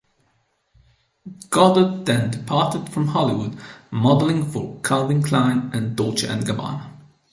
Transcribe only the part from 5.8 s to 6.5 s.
Dolce and